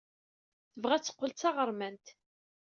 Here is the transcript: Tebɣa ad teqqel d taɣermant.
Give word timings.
Tebɣa 0.73 0.93
ad 0.97 1.03
teqqel 1.03 1.31
d 1.31 1.35
taɣermant. 1.39 2.05